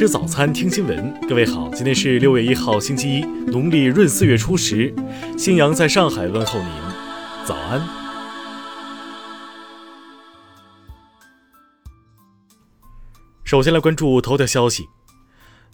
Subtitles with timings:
[0.00, 1.14] 吃早餐，听新闻。
[1.28, 3.20] 各位好，今天是六月一号，星期一，
[3.50, 4.94] 农历闰四月初十。
[5.36, 6.70] 新阳在上海问候您，
[7.44, 7.86] 早安。
[13.44, 14.86] 首先来关注头条消息。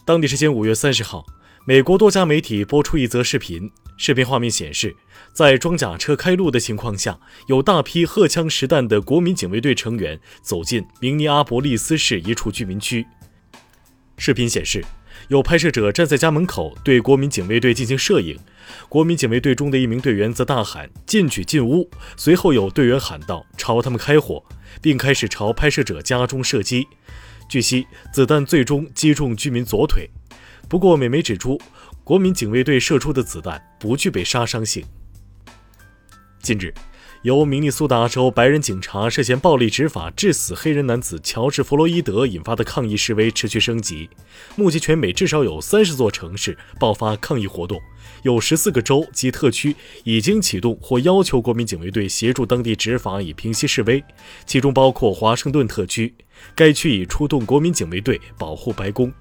[0.04, 1.24] 当地时间五月三十号，
[1.64, 4.96] 美国多家媒体播出一则视频，视频画面显示，
[5.32, 13.06] 在装甲车开路的情况下，有大批荷枪实弹的国民警卫队成员走进明尼阿伯利斯市一处居民区。
[14.19, 14.84] 视频显示，
[15.29, 18.38] 有拍摄者站在家门口对国民警卫队进行摄影。
[18.88, 21.91] 国民警卫队中的一名队员则大喊“进去，进屋”。
[22.16, 24.43] 随后有队员喊道：“朝他们开火”，
[24.80, 26.88] 并开始朝拍摄者家中射击。
[27.48, 30.09] 据悉，子弹最终击中居民左腿。
[30.69, 31.60] 不过，美媒指出，
[32.02, 34.85] 国民警卫队射出的子弹不具备杀伤性。
[36.41, 36.73] 近日。
[37.23, 44.09] 由明尼苏达州白人警察涉嫌暴力执法致死黑人男子乔治·弗洛伊德引发的抗议示威持续升级，
[44.54, 47.80] 目前全美至少有三十座城市爆发抗议活动，
[48.23, 49.74] 有十四个州及特区
[50.05, 54.02] 已经启动或要求国民警卫队协助当地执法以平息示威，
[54.45, 56.15] 其中包括华盛顿特区，
[56.55, 59.12] 该区已出动国民警卫队保护白宫。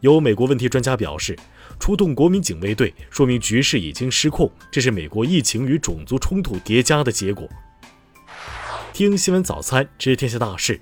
[0.00, 1.36] 有美国问题专家表示。
[1.78, 7.48] 出动国民警卫队，说明局势已经失控，这是美国疫情与种族冲突叠加的结果。
[8.92, 10.80] 听新闻早餐知天下大事。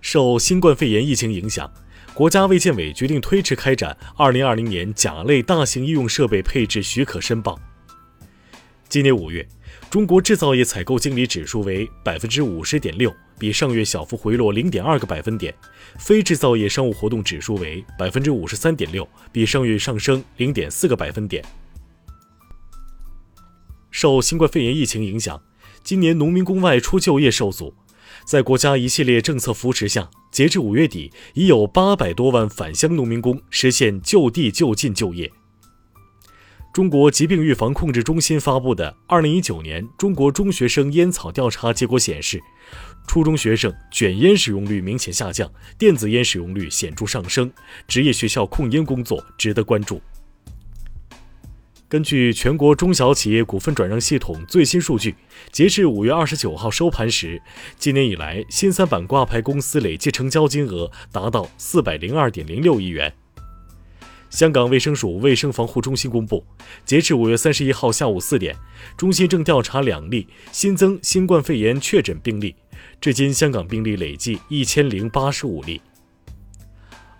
[0.00, 1.72] 受新冠肺炎疫情影响，
[2.14, 7.58] 国家卫健委决定推迟开展2020年甲类大型医用设备配置许可申报。
[8.88, 9.48] 今年五月，
[9.90, 13.12] 中国制造业采购经理指数为百分之五十点六。
[13.38, 15.54] 比上月小幅回落零点二个百分点，
[15.98, 21.44] 非制造业商务活动指数为百分之五十三点六，比上月上升零点四个百分点。
[23.90, 25.42] 受新冠肺炎疫情影响，
[25.82, 27.74] 今年农民工外出就业受阻。
[28.26, 35.30] 在国家一系列政策扶持下，截至五月底，已有八百多万返乡农民工实现就地就近就业。
[36.76, 42.38] 中国疾病预防控制中心发布的二零一九年中国中学生烟草调查结果显示。
[43.06, 47.50] 初中学生卷烟使用率明显下降，电子烟使用率显著上升，
[47.88, 50.02] 职业学校控烟工作值得关注。
[51.88, 55.14] 根据全国中小企业股份转让系统最新数据，
[55.50, 57.40] 截至五月二十九号收盘时，
[57.78, 63.14] 今年以来新三板挂牌公司累计成交金额达到四百零二点零六亿元。
[64.28, 66.44] 香港卫生署卫生防护中心公布，
[66.84, 68.54] 截至五月三十一号下午四点，
[68.96, 72.54] 中心正调查两例新增新冠肺炎确诊病例。
[73.00, 75.80] 至今，香港病例累计一千零八十五例。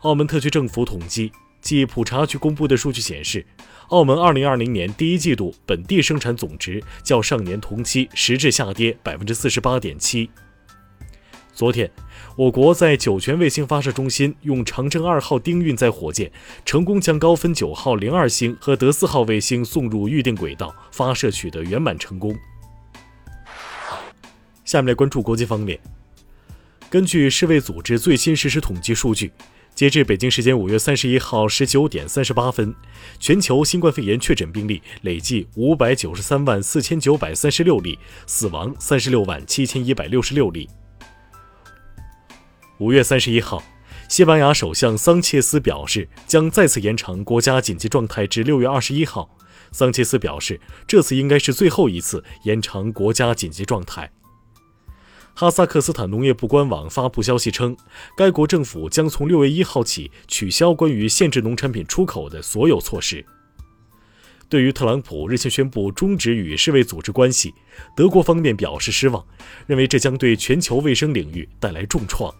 [0.00, 3.46] 澳门特区政府统计，继普查局公布的数据显示，
[3.88, 10.28] 澳门二零二零年第一季度本地生产总值较上年同期实质下跌百分之四十八点七。
[11.56, 11.90] 昨天，
[12.36, 16.30] 我国在酒泉卫星发射中心用长征二号丁运载火箭，
[16.66, 22.36] 成功将高分九号零二星和德四号卫星送入预定轨道，发射取得圆满成功。
[24.66, 25.80] 下面来关注国际方面。
[26.90, 29.32] 根据世卫组织最新实时统计数据，
[29.74, 32.74] 截至北京时间五月三十一号十九点三十八分，
[33.18, 40.68] 全球新冠肺炎确诊病例累计五百九十三万四千九百三十六例，死亡三十六万七千一百六十六例。
[42.78, 43.62] 五月三十一号，
[44.06, 49.34] 西班牙首相桑切斯表示将再次延长国家紧急状态至六月二十一号。
[49.72, 54.12] 桑切斯表示，这次应该是最后一次延长国家紧急状态。
[55.32, 57.74] 哈萨克斯坦农业部官网发布消息称，
[58.14, 63.24] 该国政府将从六月一号起取消关于限制农产品出口的所有措施。
[64.50, 67.54] 对于特朗普日前宣布终止与世卫组织关系，
[67.96, 69.24] 德国方面表示失望，
[69.66, 72.32] 认为这将对全球卫生领域带来重创。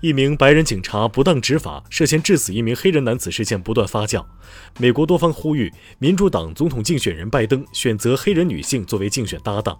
[0.00, 4.24] 一名白人警察不当执法，涉嫌致死一名黑人男子事件不断发酵，
[4.78, 9.78] 美国多方呼吁民主党总统竞选人拜登选择黑人女性作为竞选搭档。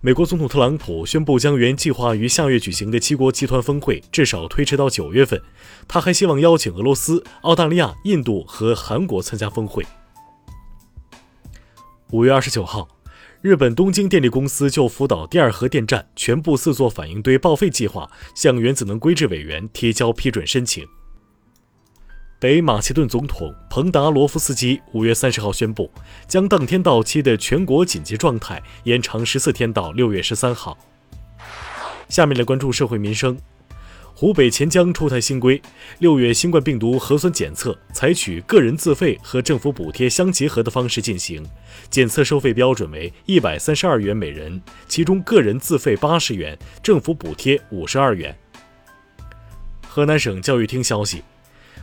[0.00, 5.38] 美国总统特朗普宣布将原计划于下月举行的七国集团峰会至少推迟到九月份。
[5.86, 9.84] 他还希望邀请俄罗斯、澳大利亚、印度和韩国参加峰会。
[12.12, 12.88] 五月二十九号，
[13.42, 20.86] 日本东京电力公司就福岛第二核电站全部四座反应堆报废计划向原子能规制委员提交批准申请。
[22.38, 25.90] 北马其顿总统彭达罗夫斯基五月三十号宣布，
[26.28, 30.76] 将当天到期的全国紧急状态延长十四天到六月十三号。
[32.10, 33.38] 下面来关注社会民生。
[34.20, 35.62] 湖北潜江出台新规，
[36.00, 41.42] 六月新冠病毒核酸检测采取个人自费和政府补贴相结合的方式进行，
[41.88, 48.36] 检测收费标准为一百三十二元每人，其中个人自费八十元，政府补贴五十二元。
[49.88, 51.22] 河南省教育厅消息，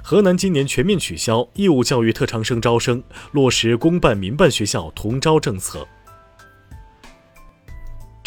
[0.04, 3.02] 河南今年全面取消义务教育特长生招生，
[3.32, 5.88] 落实公办民办学校同招政策。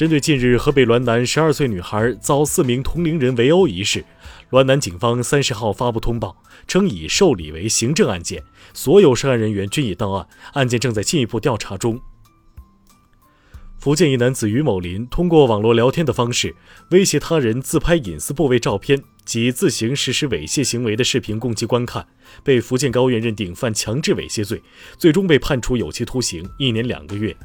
[0.00, 4.02] 针对近日河北滦南十二岁女孩遭四名同龄人围殴一事，
[4.48, 8.42] 滦南警方三十号发布通报，称已受理为行政案件，
[8.72, 12.00] 所有涉案人员均已到案，案件正在进一步调查中。
[13.78, 16.56] 福建一男子于某林通过网络聊天的方式
[16.92, 22.08] 威胁他人自拍隐私部位照片及自行实施猥亵行为的视频供其观看，
[22.42, 24.62] 被福建高院认定犯强制猥亵罪，
[24.96, 27.36] 最终被判处有期徒刑一年两个月。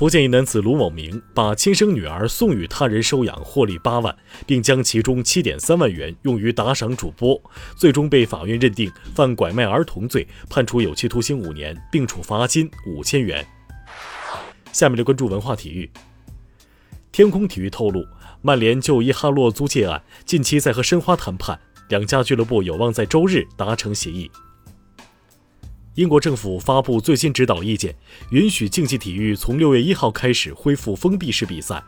[0.00, 4.16] 福建一男子卢某明把亲生女儿送与他人收养，获利八万，
[4.46, 7.38] 并将其中七点三万元用于打赏主播，
[7.76, 13.46] 最终被法院认定犯拐卖儿童罪，判处有期徒刑五年，并处罚金五千元。
[14.72, 15.90] 下面来关注文化体育。
[17.12, 18.02] 天空体育透露，
[18.40, 21.60] 曼联就伊哈洛租借案近期在和申花谈判，
[21.90, 24.30] 两家俱乐部有望在周日达成协议。
[26.00, 27.94] 英国政府发布最新指导意见，
[28.30, 31.84] 允许竞技体育从六月一号开始恢复封闭式比赛。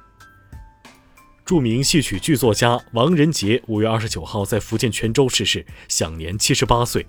[1.47, 7.07] 著名戏曲剧作家王仁杰五月二十九号在福建泉州逝世，享年七十八岁。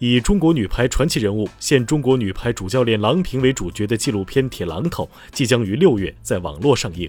[0.00, 7.08] 以中国女排传奇人物、现中国女排主教练郎平为主角的纪录片《铁榔头》即将于六月在网络上映。